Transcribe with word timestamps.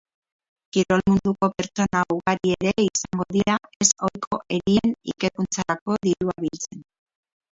Kirol 0.75 1.01
munduko 1.09 1.47
pertsona 1.57 1.99
ugari 2.15 2.53
ere 2.53 2.71
izango 2.85 3.27
dira 3.37 3.57
ez 3.85 3.89
ohiko 4.07 4.41
erien 4.57 4.93
ikerkuntzarako 5.13 6.01
dirua 6.09 6.35
biltzen. 6.47 6.83